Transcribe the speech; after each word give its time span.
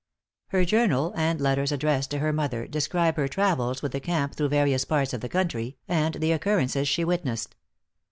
Her 0.47 0.65
journal, 0.65 1.13
and 1.15 1.39
letters 1.39 1.71
addressed 1.71 2.09
to 2.09 2.17
her 2.17 2.33
mother, 2.33 2.65
describe 2.65 3.17
her 3.17 3.27
travels 3.27 3.83
with 3.83 3.91
the 3.91 3.99
camp 3.99 4.33
through 4.33 4.47
various 4.47 4.83
parts 4.83 5.13
of 5.13 5.21
the 5.21 5.29
country, 5.29 5.77
and 5.87 6.15
the 6.15 6.31
occurrences 6.31 6.87
she 6.87 7.03
witnessed. 7.03 7.55